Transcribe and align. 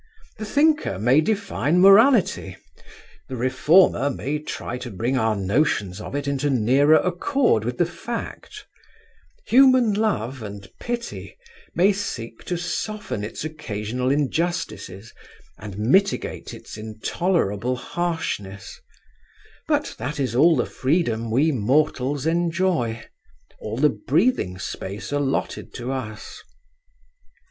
The 0.39 0.45
thinker 0.45 0.97
may 0.97 1.21
define 1.21 1.79
morality: 1.79 2.57
the 3.27 3.35
reformer 3.35 4.09
may 4.09 4.39
try 4.39 4.79
to 4.79 4.89
bring 4.89 5.15
our 5.15 5.35
notions 5.35 6.01
of 6.01 6.15
it 6.15 6.27
into 6.27 6.49
nearer 6.49 6.95
accord 6.97 7.63
with 7.63 7.77
the 7.77 7.85
fact: 7.85 8.65
human 9.45 9.93
love 9.93 10.41
and 10.41 10.67
pity 10.79 11.37
may 11.75 11.93
seek 11.93 12.43
to 12.45 12.57
soften 12.57 13.23
its 13.23 13.45
occasional 13.45 14.09
injustices 14.09 15.13
and 15.59 15.77
mitigate 15.77 16.51
its 16.51 16.77
intolerable 16.79 17.75
harshness: 17.75 18.81
but 19.67 19.93
that 19.99 20.19
is 20.19 20.33
all 20.33 20.55
the 20.55 20.65
freedom 20.65 21.29
we 21.29 21.51
mortals 21.51 22.25
enjoy, 22.25 23.05
all 23.59 23.77
the 23.77 23.99
breathing 24.07 24.57
space 24.57 25.11
allotted 25.11 25.75
to 25.75 25.91
us. 25.91 26.41